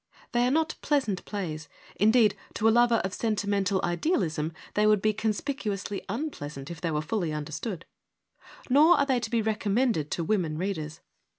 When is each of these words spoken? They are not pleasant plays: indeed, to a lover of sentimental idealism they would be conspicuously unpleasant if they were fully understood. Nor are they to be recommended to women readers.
They 0.31 0.47
are 0.47 0.49
not 0.49 0.73
pleasant 0.81 1.23
plays: 1.25 1.69
indeed, 1.95 2.35
to 2.55 2.67
a 2.67 2.71
lover 2.73 2.95
of 3.03 3.13
sentimental 3.13 3.79
idealism 3.83 4.51
they 4.73 4.87
would 4.87 4.99
be 4.99 5.13
conspicuously 5.13 6.03
unpleasant 6.09 6.71
if 6.71 6.81
they 6.81 6.89
were 6.89 7.03
fully 7.03 7.31
understood. 7.31 7.85
Nor 8.67 8.97
are 8.97 9.05
they 9.05 9.19
to 9.19 9.29
be 9.29 9.43
recommended 9.43 10.09
to 10.09 10.23
women 10.23 10.57
readers. 10.57 11.01